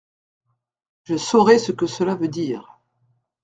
Je 1.03 1.15
saurai 1.15 1.59
ce 1.59 1.71
que 1.71 1.85
cela 1.85 2.15
veut 2.15 2.27
dire. 2.27 2.79